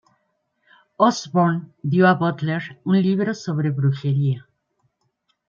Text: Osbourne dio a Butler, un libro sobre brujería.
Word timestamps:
Osbourne 1.07 1.71
dio 1.83 2.07
a 2.07 2.15
Butler, 2.15 2.79
un 2.85 2.99
libro 3.03 3.35
sobre 3.35 3.69
brujería. 3.69 4.47